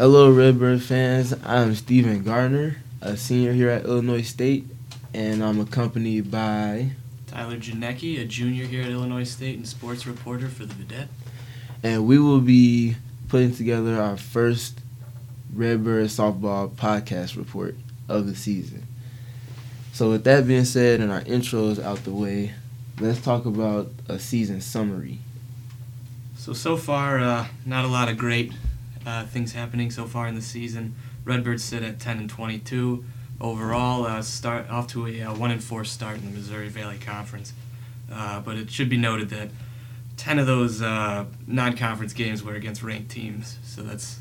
Hello, 0.00 0.32
Redbird 0.32 0.82
fans. 0.82 1.34
I'm 1.44 1.74
Stephen 1.74 2.22
Gardner, 2.22 2.78
a 3.02 3.18
senior 3.18 3.52
here 3.52 3.68
at 3.68 3.84
Illinois 3.84 4.22
State, 4.22 4.64
and 5.12 5.44
I'm 5.44 5.60
accompanied 5.60 6.30
by 6.30 6.92
Tyler 7.26 7.58
Janecki, 7.58 8.18
a 8.18 8.24
junior 8.24 8.64
here 8.64 8.80
at 8.80 8.88
Illinois 8.88 9.24
State 9.24 9.58
and 9.58 9.68
sports 9.68 10.06
reporter 10.06 10.48
for 10.48 10.64
the 10.64 10.72
Vidette. 10.72 11.08
And 11.82 12.06
we 12.06 12.18
will 12.18 12.40
be 12.40 12.96
putting 13.28 13.54
together 13.54 14.00
our 14.00 14.16
first 14.16 14.80
Redbird 15.52 16.06
softball 16.06 16.70
podcast 16.70 17.36
report 17.36 17.74
of 18.08 18.26
the 18.26 18.34
season. 18.34 18.86
So, 19.92 20.08
with 20.08 20.24
that 20.24 20.46
being 20.46 20.64
said 20.64 21.00
and 21.00 21.12
our 21.12 21.24
intros 21.24 21.78
out 21.78 22.04
the 22.04 22.12
way, 22.12 22.54
let's 23.00 23.20
talk 23.20 23.44
about 23.44 23.90
a 24.08 24.18
season 24.18 24.62
summary. 24.62 25.18
So, 26.38 26.54
so 26.54 26.78
far, 26.78 27.18
uh, 27.18 27.48
not 27.66 27.84
a 27.84 27.88
lot 27.88 28.08
of 28.08 28.16
great 28.16 28.54
uh, 29.10 29.24
things 29.26 29.52
happening 29.52 29.90
so 29.90 30.06
far 30.06 30.28
in 30.28 30.34
the 30.34 30.42
season. 30.42 30.94
Redbirds 31.24 31.64
sit 31.64 31.82
at 31.82 31.98
10 31.98 32.18
and 32.18 32.30
22 32.30 33.04
overall. 33.40 34.06
Uh, 34.06 34.22
start 34.22 34.70
off 34.70 34.86
to 34.88 35.06
a 35.06 35.22
uh, 35.22 35.34
one 35.34 35.50
and 35.50 35.62
four 35.62 35.84
start 35.84 36.16
in 36.18 36.24
the 36.26 36.30
Missouri 36.30 36.68
Valley 36.68 36.98
Conference. 36.98 37.52
Uh, 38.12 38.40
but 38.40 38.56
it 38.56 38.70
should 38.70 38.88
be 38.88 38.96
noted 38.96 39.28
that 39.30 39.48
10 40.16 40.38
of 40.38 40.46
those 40.46 40.82
uh, 40.82 41.24
non-conference 41.46 42.12
games 42.12 42.42
were 42.42 42.54
against 42.54 42.82
ranked 42.82 43.10
teams. 43.10 43.58
So 43.64 43.82
that's 43.82 44.20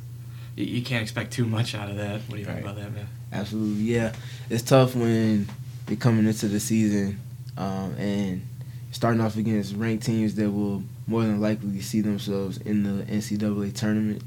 you, 0.56 0.66
you 0.66 0.82
can't 0.82 1.04
expect 1.04 1.32
too 1.32 1.46
much 1.46 1.76
out 1.76 1.90
of 1.90 1.98
that. 1.98 2.22
What 2.22 2.36
do 2.36 2.38
you 2.38 2.46
right. 2.46 2.56
think 2.56 2.66
about 2.66 2.76
that, 2.78 2.94
man? 2.94 3.08
Absolutely, 3.32 3.84
yeah. 3.84 4.14
It's 4.50 4.64
tough 4.64 4.96
when 4.96 5.48
you're 5.88 5.98
coming 5.98 6.26
into 6.26 6.48
the 6.48 6.60
season 6.60 7.20
um, 7.58 7.96
and 7.98 8.46
starting 8.92 9.22
off 9.22 9.38
against 9.38 9.76
ranked 9.76 10.06
teams 10.06 10.36
that 10.36 10.50
will 10.50 10.84
more 11.06 11.22
than 11.22 11.40
likely 11.40 11.80
see 11.82 12.02
themselves 12.02 12.58
in 12.58 12.84
the 12.84 13.04
NCAA 13.04 13.74
tournament 13.74 14.24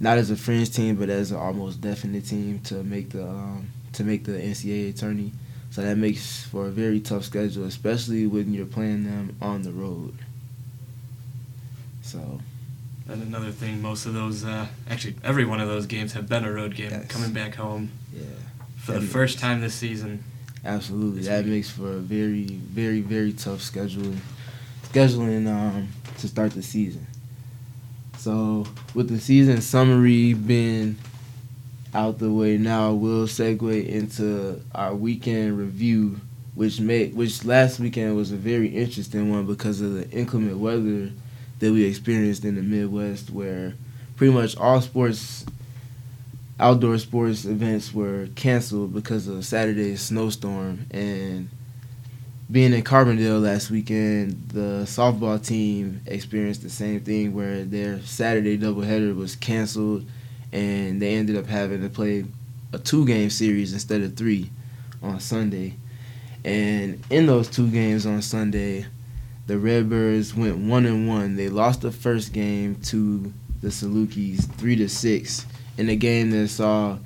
not 0.00 0.18
as 0.18 0.30
a 0.30 0.36
fringe 0.36 0.70
team, 0.72 0.96
but 0.96 1.08
as 1.08 1.30
an 1.30 1.38
almost 1.38 1.80
definite 1.80 2.26
team 2.26 2.60
to 2.64 2.82
make 2.82 3.10
the 3.10 3.26
um, 3.26 3.68
to 3.94 4.04
make 4.04 4.24
the 4.24 4.32
NCAA 4.32 4.98
tourney. 4.98 5.32
So 5.70 5.82
that 5.82 5.96
makes 5.96 6.44
for 6.44 6.66
a 6.66 6.70
very 6.70 7.00
tough 7.00 7.24
schedule, 7.24 7.64
especially 7.64 8.26
when 8.26 8.52
you're 8.52 8.66
playing 8.66 9.04
them 9.04 9.36
on 9.40 9.62
the 9.62 9.72
road. 9.72 10.14
So. 12.02 12.40
And 13.08 13.22
another 13.22 13.52
thing, 13.52 13.82
most 13.82 14.04
of 14.06 14.14
those, 14.14 14.44
uh, 14.44 14.66
actually, 14.90 15.14
every 15.22 15.44
one 15.44 15.60
of 15.60 15.68
those 15.68 15.86
games 15.86 16.12
have 16.14 16.28
been 16.28 16.44
a 16.44 16.52
road 16.52 16.74
game. 16.74 16.90
Yes. 16.90 17.06
Coming 17.06 17.32
back 17.32 17.54
home. 17.54 17.90
Yeah. 18.12 18.24
For 18.78 18.92
that 18.92 19.00
the 19.00 19.06
first 19.06 19.38
time 19.38 19.60
this 19.60 19.74
season. 19.74 20.24
Absolutely, 20.64 21.22
that 21.22 21.44
week. 21.44 21.54
makes 21.54 21.70
for 21.70 21.92
a 21.92 21.98
very, 21.98 22.44
very, 22.44 23.00
very 23.00 23.32
tough 23.32 23.60
scheduling, 23.60 24.18
scheduling 24.82 25.46
um, 25.46 25.88
to 26.18 26.26
start 26.26 26.52
the 26.52 26.62
season. 26.62 27.06
So 28.18 28.66
with 28.94 29.08
the 29.08 29.20
season 29.20 29.60
summary 29.60 30.34
being 30.34 30.96
out 31.94 32.18
the 32.18 32.30
way 32.30 32.58
now, 32.58 32.92
we'll 32.92 33.26
segue 33.26 33.86
into 33.86 34.60
our 34.74 34.94
weekend 34.94 35.58
review, 35.58 36.20
which 36.54 36.80
made 36.80 37.14
which 37.14 37.44
last 37.44 37.78
weekend 37.78 38.16
was 38.16 38.32
a 38.32 38.36
very 38.36 38.68
interesting 38.68 39.30
one 39.30 39.46
because 39.46 39.80
of 39.80 39.94
the 39.94 40.10
inclement 40.10 40.58
weather 40.58 41.10
that 41.58 41.72
we 41.72 41.84
experienced 41.84 42.44
in 42.44 42.56
the 42.56 42.62
Midwest, 42.62 43.30
where 43.30 43.74
pretty 44.16 44.32
much 44.32 44.56
all 44.56 44.80
sports, 44.80 45.46
outdoor 46.58 46.98
sports 46.98 47.44
events 47.44 47.94
were 47.94 48.28
canceled 48.34 48.92
because 48.92 49.28
of 49.28 49.44
Saturday's 49.44 50.02
snowstorm. 50.02 50.86
And 50.90 51.48
being 52.50 52.72
in 52.72 52.82
Carbondale 52.82 53.42
last 53.42 53.70
weekend, 53.70 54.50
the 54.50 54.84
softball 54.84 55.44
team 55.44 56.00
experienced 56.06 56.62
the 56.62 56.70
same 56.70 57.00
thing 57.00 57.34
where 57.34 57.64
their 57.64 58.00
Saturday 58.02 58.56
doubleheader 58.56 59.16
was 59.16 59.34
canceled, 59.34 60.04
and 60.52 61.02
they 61.02 61.14
ended 61.14 61.36
up 61.36 61.46
having 61.46 61.82
to 61.82 61.88
play 61.88 62.24
a 62.72 62.78
two-game 62.78 63.30
series 63.30 63.72
instead 63.72 64.00
of 64.02 64.16
three 64.16 64.50
on 65.02 65.18
Sunday. 65.18 65.74
And 66.44 67.02
in 67.10 67.26
those 67.26 67.48
two 67.48 67.68
games 67.68 68.06
on 68.06 68.22
Sunday, 68.22 68.86
the 69.48 69.58
Redbirds 69.58 70.34
went 70.34 70.56
one 70.58 70.86
and 70.86 71.08
one. 71.08 71.34
They 71.34 71.48
lost 71.48 71.80
the 71.80 71.90
first 71.90 72.32
game 72.32 72.76
to 72.84 73.32
the 73.60 73.68
Salukis 73.68 74.48
three 74.54 74.76
to 74.76 74.88
six 74.88 75.46
in 75.76 75.88
a 75.88 75.96
game 75.96 76.30
that 76.30 76.48
saw 76.48 76.98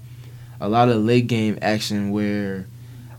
a 0.61 0.69
lot 0.69 0.91
of 0.91 1.03
late 1.03 1.27
game 1.27 1.59
action 1.63 2.11
where 2.11 2.67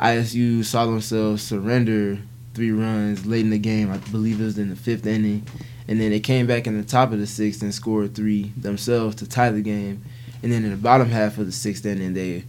ISU 0.01 0.65
saw 0.65 0.85
themselves 0.85 1.43
surrender 1.43 2.17
three 2.53 2.71
runs 2.71 3.25
late 3.25 3.41
in 3.41 3.51
the 3.51 3.59
game. 3.59 3.91
I 3.91 3.97
believe 3.97 4.41
it 4.41 4.45
was 4.45 4.57
in 4.57 4.69
the 4.69 4.75
fifth 4.75 5.05
inning. 5.05 5.45
And 5.87 5.99
then 5.99 6.11
they 6.11 6.19
came 6.19 6.47
back 6.47 6.67
in 6.67 6.77
the 6.77 6.87
top 6.87 7.11
of 7.11 7.19
the 7.19 7.27
sixth 7.27 7.61
and 7.61 7.73
scored 7.73 8.15
three 8.15 8.51
themselves 8.57 9.15
to 9.17 9.29
tie 9.29 9.51
the 9.51 9.61
game. 9.61 10.03
And 10.41 10.51
then 10.51 10.63
in 10.63 10.71
the 10.71 10.77
bottom 10.77 11.09
half 11.09 11.37
of 11.37 11.45
the 11.45 11.51
sixth 11.51 11.85
inning, 11.85 12.13
they 12.13 12.45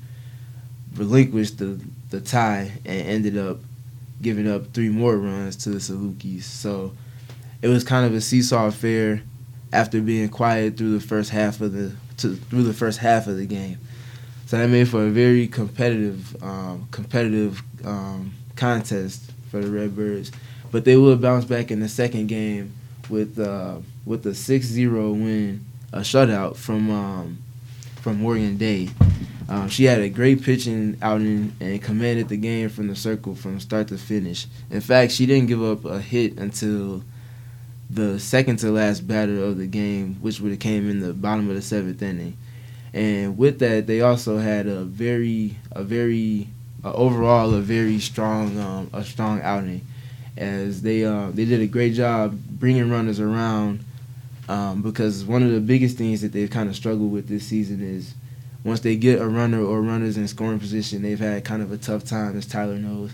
relinquished 0.95 1.59
the, 1.59 1.81
the 2.11 2.21
tie 2.21 2.73
and 2.85 3.07
ended 3.07 3.37
up 3.37 3.59
giving 4.21 4.49
up 4.49 4.73
three 4.73 4.89
more 4.89 5.17
runs 5.17 5.57
to 5.57 5.71
the 5.71 5.79
Salukis. 5.79 6.45
So 6.45 6.93
it 7.61 7.69
was 7.69 7.85
kind 7.85 8.07
of 8.07 8.15
a 8.15 8.21
seesaw 8.21 8.67
affair 8.67 9.23
after 9.73 10.01
being 10.01 10.29
quiet 10.29 10.77
through 10.77 10.93
the 10.99 11.05
first 11.05 11.31
half 11.31 11.61
of 11.61 11.73
the 11.73 11.93
to, 12.19 12.37
through 12.37 12.63
the 12.63 12.75
first 12.75 12.99
half 12.99 13.27
of 13.27 13.37
the 13.37 13.47
game. 13.47 13.79
So 14.53 14.59
that 14.59 14.69
made 14.69 14.87
for 14.87 15.07
a 15.07 15.09
very 15.09 15.49
competitive, 15.49 16.37
um, 16.43 16.87
competitive 16.91 17.63
um, 17.87 18.35
contest 18.55 19.33
for 19.51 19.61
the 19.63 19.71
Redbirds. 19.71 20.31
But 20.71 20.85
they 20.85 20.95
will 20.99 21.17
bounce 21.17 21.47
back 21.47 21.71
in 21.71 21.81
the 21.81 21.89
second 21.89 22.27
game 22.27 22.75
with 23.09 23.39
uh, 23.39 23.79
with 24.05 24.27
a 24.27 24.33
6-0 24.33 25.13
win, 25.15 25.65
a 25.91 26.01
shutout 26.01 26.57
from 26.57 26.91
um, 26.91 27.39
from 28.03 28.21
Morgan 28.21 28.59
Day. 28.59 28.91
Um, 29.49 29.71
she 29.71 29.85
had 29.85 30.03
a 30.03 30.11
great 30.11 30.43
pitching 30.43 30.99
outing 31.01 31.57
and 31.59 31.83
commanded 31.83 32.29
the 32.29 32.37
game 32.37 32.69
from 32.69 32.89
the 32.89 32.95
circle 32.95 33.35
from 33.35 33.59
start 33.59 33.89
to 33.89 33.97
finish. 33.97 34.47
In 34.71 34.83
fact, 34.83 35.13
she 35.13 35.25
didn't 35.25 35.49
give 35.49 35.63
up 35.63 35.87
a 35.87 35.99
hit 35.99 36.37
until 36.37 37.03
the 37.89 38.21
second 38.21 38.59
to 38.59 38.71
last 38.71 39.09
batter 39.09 39.43
of 39.45 39.57
the 39.57 39.67
game, 39.67 40.17
which 40.17 40.41
would 40.41 40.51
have 40.51 40.61
came 40.61 40.91
in 40.91 41.01
the 41.01 41.15
bottom 41.15 41.49
of 41.49 41.57
the 41.57 41.63
seventh 41.63 42.03
inning. 42.03 42.37
And 42.95 43.39
with 43.39 43.59
that, 43.61 43.87
they 43.87 44.01
also 44.03 44.39
had 44.39 44.67
a 44.67 44.85
very, 44.85 45.57
a 45.71 45.83
very, 45.83 46.49
uh, 46.85 46.93
overall 46.93 47.55
a 47.55 47.61
very 47.61 47.99
strong, 47.99 48.59
um, 48.59 48.91
a 48.93 49.03
strong 49.03 49.41
outing, 49.41 49.87
as 50.37 50.83
they 50.83 51.05
uh, 51.05 51.31
they 51.31 51.45
did 51.45 51.61
a 51.61 51.67
great 51.67 51.95
job 51.95 52.39
bringing 52.51 52.91
runners 52.91 53.21
around. 53.21 53.85
Um, 54.49 54.83
because 54.83 55.25
one 55.25 55.43
of 55.43 55.53
the 55.53 55.61
biggest 55.61 55.97
things 55.97 56.21
that 56.21 56.33
they've 56.33 56.51
kind 56.51 56.69
of 56.69 56.77
struggled 56.77 57.13
with 57.13 57.29
this 57.29 57.47
season 57.47 57.81
is 57.81 58.13
once 58.65 58.81
they 58.81 58.97
get 58.97 59.21
a 59.21 59.27
runner 59.27 59.63
or 59.63 59.81
runners 59.81 60.17
in 60.17 60.29
scoring 60.29 60.59
position, 60.59 61.01
they've 61.01 61.19
had 61.19 61.45
kind 61.45 61.63
of 61.63 61.73
a 61.73 61.79
tough 61.79 62.05
time, 62.05 62.37
as 62.37 62.45
Tyler 62.45 62.77
knows, 62.77 63.13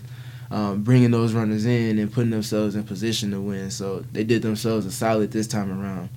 um, 0.51 0.83
bringing 0.83 1.11
those 1.11 1.33
runners 1.33 1.65
in 1.65 1.99
and 1.99 2.11
putting 2.11 2.31
themselves 2.31 2.75
in 2.75 2.83
position 2.83 3.31
to 3.31 3.39
win. 3.39 3.71
So 3.71 4.03
they 4.11 4.23
did 4.23 4.41
themselves 4.41 4.85
a 4.85 4.91
solid 4.91 5.31
this 5.31 5.47
time 5.47 5.71
around 5.71 6.09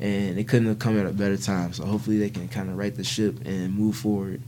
and 0.00 0.38
it 0.38 0.46
couldn't 0.46 0.68
have 0.68 0.78
come 0.78 0.98
at 0.98 1.06
a 1.06 1.12
better 1.12 1.36
time. 1.36 1.72
So 1.72 1.84
hopefully 1.84 2.18
they 2.18 2.30
can 2.30 2.48
kind 2.48 2.68
of 2.68 2.76
right 2.76 2.94
the 2.94 3.04
ship 3.04 3.44
and 3.44 3.74
move 3.74 3.96
forward, 3.96 4.42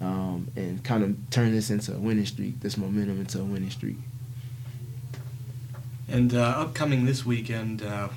um, 0.00 0.48
and 0.56 0.82
kind 0.82 1.04
of 1.04 1.30
turn 1.30 1.52
this 1.52 1.70
into 1.70 1.94
a 1.94 1.98
winning 1.98 2.26
streak, 2.26 2.60
this 2.60 2.76
momentum 2.76 3.20
into 3.20 3.40
a 3.40 3.44
winning 3.44 3.70
streak. 3.70 3.96
And 6.08 6.34
uh, 6.34 6.40
upcoming 6.40 7.04
this 7.06 7.24
weekend, 7.24 7.82
uh, 7.82 8.08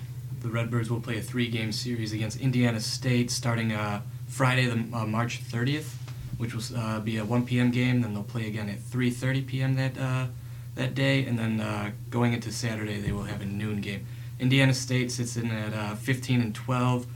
the 0.41 0.49
Redbirds 0.49 0.89
will 0.89 0.99
play 0.99 1.17
a 1.17 1.21
three-game 1.21 1.71
series 1.71 2.13
against 2.13 2.39
Indiana 2.39 2.79
State, 2.79 3.31
starting 3.31 3.71
uh, 3.71 4.01
Friday, 4.27 4.65
the, 4.65 4.95
uh, 4.95 5.05
March 5.05 5.41
30th, 5.43 5.93
which 6.37 6.53
will 6.53 6.63
uh, 6.77 6.99
be 6.99 7.17
a 7.17 7.25
1 7.25 7.45
p.m. 7.45 7.71
game. 7.71 8.01
Then 8.01 8.13
they'll 8.13 8.23
play 8.23 8.47
again 8.47 8.69
at 8.69 8.79
3:30 8.79 9.47
p.m. 9.47 9.75
that 9.75 9.97
uh, 9.97 10.27
that 10.75 10.93
day, 10.93 11.25
and 11.25 11.39
then 11.39 11.95
going 12.11 12.33
into 12.33 12.51
Saturday, 12.51 13.01
they 13.01 13.11
will 13.11 13.23
have 13.23 13.41
a 13.41 13.45
noon 13.45 13.81
game. 13.81 14.05
Indiana 14.39 14.73
State 14.73 15.11
sits 15.11 15.35
in 15.35 15.51
at 15.51 15.73
uh, 15.73 15.95
15 15.95 16.41
and 16.41 16.55
12. 16.55 17.07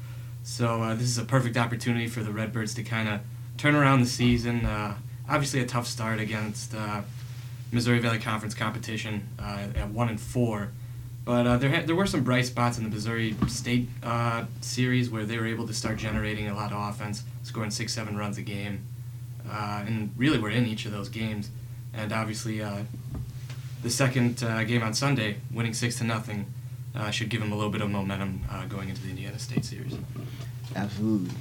So 0.44 0.82
uh, 0.82 0.94
this 0.96 1.04
is 1.04 1.18
a 1.18 1.26
perfect 1.26 1.58
opportunity 1.58 2.08
for 2.08 2.24
the 2.24 2.32
Redbirds 2.32 2.74
to 2.76 2.84
kind 2.84 3.08
of 3.08 3.22
turn 3.58 3.76
around 3.76 4.02
the 4.02 4.08
season. 4.08 4.66
Uh, 4.66 4.96
obviously, 5.30 5.60
a 5.60 5.66
tough 5.66 5.86
start 5.86 6.20
against 6.20 6.74
uh, 6.74 7.02
Missouri 7.72 8.00
Valley 8.00 8.18
Conference 8.18 8.56
competition 8.56 9.28
uh, 9.40 9.68
at 9.76 9.90
one 9.90 10.10
and 10.10 10.20
four, 10.20 10.70
but 11.24 11.46
uh, 11.46 11.58
there 11.58 11.70
ha- 11.70 11.84
there 11.86 11.96
were 11.96 12.08
some 12.08 12.24
bright 12.24 12.46
spots 12.48 12.80
in 12.80 12.84
the 12.84 12.90
Missouri 12.90 13.36
State 13.48 13.88
series 14.62 15.12
where 15.12 15.26
they 15.26 15.38
were 15.38 15.46
able 15.46 15.68
to 15.68 15.74
start 15.74 15.98
generating 15.98 16.50
a 16.50 16.56
lot 16.56 16.72
of 16.72 16.90
offense, 16.90 17.24
scoring 17.44 17.70
six 17.70 17.94
seven 17.94 18.18
runs 18.18 18.40
a 18.40 18.42
game, 18.42 18.84
and 19.48 20.12
really 20.18 20.40
were 20.40 20.50
in 20.50 20.66
each 20.66 20.86
of 20.86 20.92
those 20.92 21.08
games. 21.08 21.52
And 21.94 22.12
obviously, 22.12 22.64
the 23.84 23.90
second 23.90 24.38
game 24.68 24.82
on 24.82 24.96
Sunday, 24.96 25.38
winning 25.54 25.76
six 25.76 26.00
to 26.00 26.04
nothing 26.04 26.48
uh, 26.96 27.10
should 27.12 27.30
give 27.30 27.42
them 27.42 27.52
a 27.52 27.56
little 27.56 27.72
bit 27.72 27.82
of 27.82 27.90
momentum 27.90 28.42
uh, 28.50 28.66
going 28.66 28.90
into 28.90 29.02
the 29.02 29.10
Indiana 29.10 29.40
State 29.40 29.66
series. 29.66 29.96
Absolutely. 30.76 31.32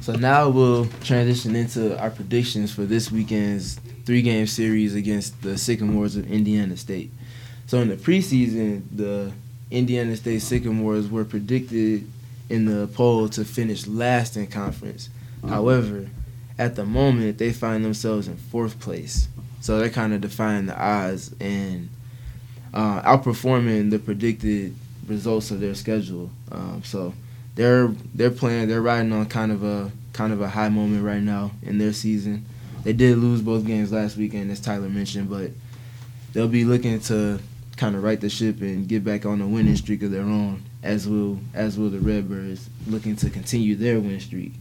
So 0.00 0.14
now 0.14 0.48
we'll 0.48 0.86
transition 1.02 1.56
into 1.56 1.98
our 2.00 2.10
predictions 2.10 2.72
for 2.72 2.82
this 2.82 3.10
weekend's 3.10 3.80
three-game 4.04 4.46
series 4.46 4.94
against 4.94 5.42
the 5.42 5.58
Sycamores 5.58 6.16
of 6.16 6.30
Indiana 6.30 6.76
State. 6.76 7.10
So 7.66 7.78
in 7.78 7.88
the 7.88 7.96
preseason, 7.96 8.82
the 8.90 9.32
Indiana 9.70 10.16
State 10.16 10.42
Sycamores 10.42 11.08
were 11.08 11.24
predicted 11.24 12.08
in 12.48 12.64
the 12.64 12.88
poll 12.88 13.28
to 13.30 13.44
finish 13.44 13.86
last 13.86 14.36
in 14.36 14.46
conference. 14.48 15.08
However, 15.48 16.08
at 16.58 16.74
the 16.74 16.84
moment 16.84 17.38
they 17.38 17.52
find 17.52 17.84
themselves 17.84 18.26
in 18.28 18.36
fourth 18.36 18.80
place, 18.80 19.28
so 19.60 19.78
they're 19.78 19.90
kind 19.90 20.12
of 20.12 20.20
defying 20.20 20.66
the 20.66 20.78
odds 20.78 21.34
and 21.40 21.88
uh, 22.74 23.02
outperforming 23.02 23.90
the 23.90 23.98
predicted 23.98 24.74
results 25.10 25.50
of 25.50 25.60
their 25.60 25.74
schedule. 25.74 26.30
Um, 26.50 26.82
so 26.84 27.12
they're 27.56 27.88
they're 28.14 28.30
playing, 28.30 28.68
they're 28.68 28.80
riding 28.80 29.12
on 29.12 29.26
kind 29.26 29.52
of 29.52 29.62
a 29.62 29.90
kind 30.14 30.32
of 30.32 30.40
a 30.40 30.48
high 30.48 30.70
moment 30.70 31.04
right 31.04 31.22
now 31.22 31.50
in 31.62 31.76
their 31.76 31.92
season. 31.92 32.46
They 32.84 32.94
did 32.94 33.18
lose 33.18 33.42
both 33.42 33.66
games 33.66 33.92
last 33.92 34.16
weekend, 34.16 34.50
as 34.50 34.60
Tyler 34.60 34.88
mentioned, 34.88 35.28
but 35.28 35.50
they'll 36.32 36.48
be 36.48 36.64
looking 36.64 37.00
to 37.00 37.38
kind 37.76 37.94
of 37.94 38.02
right 38.02 38.20
the 38.20 38.30
ship 38.30 38.60
and 38.62 38.88
get 38.88 39.04
back 39.04 39.26
on 39.26 39.40
a 39.40 39.46
winning 39.46 39.76
streak 39.76 40.02
of 40.02 40.10
their 40.10 40.22
own, 40.22 40.62
as 40.82 41.06
will 41.06 41.38
as 41.52 41.78
will 41.78 41.90
the 41.90 41.98
Redbirds 41.98 42.70
looking 42.86 43.16
to 43.16 43.28
continue 43.28 43.74
their 43.74 44.00
win 44.00 44.20
streak. 44.20 44.54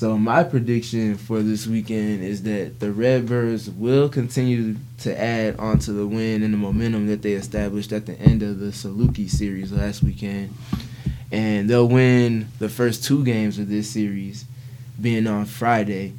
So 0.00 0.16
my 0.16 0.44
prediction 0.44 1.18
for 1.18 1.42
this 1.42 1.66
weekend 1.66 2.24
is 2.24 2.42
that 2.44 2.80
the 2.80 2.90
Redbirds 2.90 3.68
will 3.68 4.08
continue 4.08 4.76
to 5.00 5.20
add 5.20 5.58
onto 5.58 5.92
the 5.92 6.06
win 6.06 6.42
and 6.42 6.54
the 6.54 6.56
momentum 6.56 7.06
that 7.08 7.20
they 7.20 7.32
established 7.32 7.92
at 7.92 8.06
the 8.06 8.18
end 8.18 8.42
of 8.42 8.60
the 8.60 8.68
Saluki 8.68 9.28
series 9.28 9.72
last 9.72 10.02
weekend. 10.02 10.54
And 11.30 11.68
they'll 11.68 11.86
win 11.86 12.48
the 12.58 12.70
first 12.70 13.04
two 13.04 13.22
games 13.26 13.58
of 13.58 13.68
this 13.68 13.90
series, 13.90 14.46
being 14.98 15.26
on 15.26 15.44
Friday. 15.44 16.14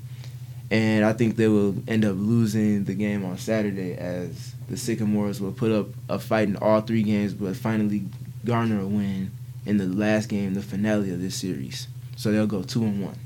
And 0.69 1.03
I 1.03 1.13
think 1.13 1.35
they 1.35 1.47
will 1.47 1.75
end 1.87 2.05
up 2.05 2.17
losing 2.17 2.83
the 2.83 2.93
game 2.93 3.25
on 3.25 3.39
Saturday 3.39 3.95
as 3.95 4.53
the 4.69 4.77
Sycamores 4.77 5.41
will 5.41 5.53
put 5.53 5.71
up 5.71 5.87
a 6.07 6.19
fight 6.19 6.47
in 6.47 6.55
all 6.57 6.81
three 6.81 7.01
games, 7.01 7.33
but 7.33 7.55
finally 7.55 8.03
garner 8.45 8.79
a 8.79 8.85
win 8.85 9.31
in 9.65 9.77
the 9.77 9.87
last 9.87 10.29
game, 10.29 10.53
the 10.53 10.61
finale 10.61 11.11
of 11.11 11.19
this 11.19 11.33
series. 11.33 11.87
So 12.15 12.31
they'll 12.31 12.45
go 12.45 12.61
two 12.61 12.83
and 12.83 13.03
one. 13.03 13.17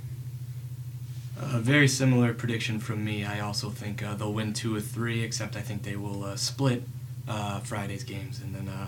A 1.37 1.59
very 1.59 1.87
similar 1.87 2.33
prediction 2.33 2.79
from 2.79 3.03
me. 3.03 3.25
I 3.25 3.39
also 3.41 3.69
think 3.69 4.01
uh, 4.01 4.15
they'll 4.15 4.33
win 4.33 4.53
two 4.53 4.75
or 4.75 4.79
three, 4.81 5.21
except 5.21 5.55
I 5.55 5.61
think 5.61 5.83
they 5.83 5.95
will 5.97 6.23
uh, 6.23 6.35
split 6.37 6.83
uh, 7.27 7.59
Friday's 7.59 8.03
games 8.03 8.39
and 8.41 8.55
then 8.55 8.67
uh, 8.69 8.87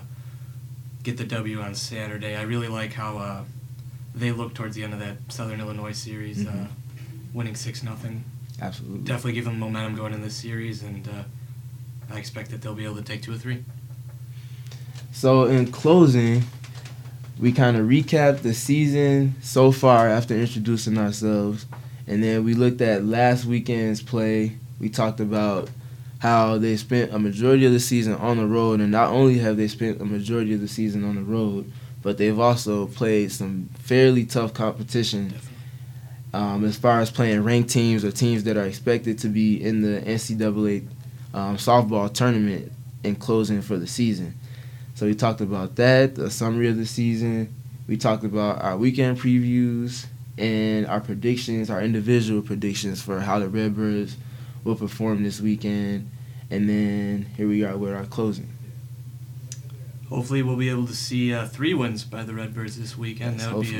get 1.02 1.18
the 1.18 1.24
W 1.24 1.60
on 1.60 1.74
Saturday. 1.74 2.36
I 2.36 2.42
really 2.42 2.68
like 2.68 2.94
how 2.94 3.18
uh, 3.18 3.44
they 4.14 4.32
look 4.32 4.54
towards 4.54 4.74
the 4.76 4.82
end 4.84 4.94
of 4.94 5.00
that 5.00 5.16
Southern 5.28 5.60
Illinois 5.60 5.92
series, 5.92 6.38
Mhm. 6.44 6.64
uh, 6.64 6.68
winning 7.34 7.54
six 7.54 7.82
nothing. 7.82 8.24
Absolutely. 8.60 9.04
Definitely 9.04 9.32
give 9.32 9.44
them 9.44 9.58
momentum 9.58 9.94
going 9.94 10.14
in 10.14 10.22
this 10.22 10.34
series, 10.34 10.82
and 10.82 11.06
uh, 11.06 11.24
I 12.14 12.18
expect 12.18 12.50
that 12.50 12.62
they'll 12.62 12.74
be 12.74 12.84
able 12.84 12.96
to 12.96 13.02
take 13.02 13.22
two 13.22 13.32
or 13.32 13.38
three. 13.38 13.62
So 15.12 15.44
in 15.44 15.70
closing, 15.70 16.44
we 17.38 17.52
kind 17.52 17.76
of 17.76 17.86
recap 17.86 18.40
the 18.40 18.54
season 18.54 19.34
so 19.42 19.70
far 19.70 20.08
after 20.08 20.34
introducing 20.34 20.96
ourselves, 20.98 21.66
and 22.08 22.24
then 22.24 22.42
we 22.44 22.54
looked 22.54 22.80
at 22.80 23.04
last 23.04 23.44
weekend's 23.44 24.02
play. 24.02 24.56
We 24.80 24.88
talked 24.88 25.20
about 25.20 25.68
how 26.20 26.58
they 26.58 26.76
spent 26.76 27.12
a 27.12 27.18
majority 27.18 27.66
of 27.66 27.72
the 27.72 27.80
season 27.80 28.14
on 28.14 28.38
the 28.38 28.46
road, 28.46 28.80
and 28.80 28.90
not 28.90 29.10
only 29.10 29.38
have 29.38 29.56
they 29.56 29.68
spent 29.68 30.00
a 30.00 30.04
majority 30.04 30.54
of 30.54 30.60
the 30.60 30.68
season 30.68 31.04
on 31.04 31.16
the 31.16 31.22
road, 31.22 31.70
but 32.02 32.16
they've 32.16 32.38
also 32.38 32.86
played 32.86 33.30
some 33.30 33.68
fairly 33.74 34.24
tough 34.24 34.54
competition 34.54 35.34
um, 36.32 36.64
as 36.64 36.76
far 36.76 37.00
as 37.00 37.10
playing 37.10 37.44
ranked 37.44 37.70
teams 37.70 38.04
or 38.04 38.10
teams 38.10 38.44
that 38.44 38.56
are 38.56 38.64
expected 38.64 39.18
to 39.18 39.28
be 39.28 39.62
in 39.62 39.82
the 39.82 40.00
NCAA 40.00 40.86
um, 41.34 41.56
softball 41.56 42.12
tournament 42.12 42.72
in 43.04 43.16
closing 43.16 43.60
for 43.60 43.76
the 43.76 43.86
season. 43.86 44.34
So 44.94 45.06
we 45.06 45.14
talked 45.14 45.40
about 45.40 45.76
that, 45.76 46.18
a 46.18 46.30
summary 46.30 46.68
of 46.68 46.76
the 46.76 46.86
season. 46.86 47.54
We 47.86 47.96
talked 47.96 48.24
about 48.24 48.62
our 48.62 48.76
weekend 48.76 49.18
previews 49.18 50.06
and 50.38 50.86
our 50.86 51.00
predictions, 51.00 51.70
our 51.70 51.82
individual 51.82 52.42
predictions 52.42 53.02
for 53.02 53.20
how 53.20 53.38
the 53.38 53.48
Redbirds 53.48 54.16
will 54.64 54.76
perform 54.76 55.22
this 55.22 55.40
weekend. 55.40 56.10
And 56.50 56.68
then 56.68 57.26
here 57.36 57.48
we 57.48 57.64
are 57.64 57.76
with 57.76 57.92
our 57.92 58.06
closing. 58.06 58.48
Hopefully, 60.08 60.42
we'll 60.42 60.56
be 60.56 60.70
able 60.70 60.86
to 60.86 60.96
see 60.96 61.34
uh, 61.34 61.46
three 61.46 61.74
wins 61.74 62.04
by 62.04 62.22
the 62.22 62.32
Redbirds 62.32 62.78
this 62.78 62.96
weekend. 62.96 63.36
Yes, 63.36 63.46
that 63.46 63.54
would 63.54 63.66
be 63.66 63.76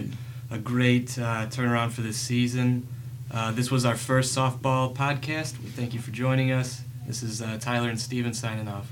a, 0.51 0.55
a 0.57 0.59
great 0.59 1.19
uh, 1.19 1.47
turnaround 1.47 1.93
for 1.93 2.03
this 2.03 2.19
season. 2.19 2.87
Uh, 3.33 3.53
this 3.53 3.71
was 3.71 3.87
our 3.87 3.97
first 3.97 4.37
softball 4.37 4.95
podcast. 4.95 5.59
We 5.63 5.71
thank 5.71 5.95
you 5.95 6.01
for 6.01 6.11
joining 6.11 6.53
us. 6.53 6.83
This 7.07 7.23
is 7.23 7.41
uh, 7.41 7.59
Tyler 7.59 7.89
and 7.89 7.99
Steven 7.99 8.35
signing 8.35 8.69
off. 8.69 8.91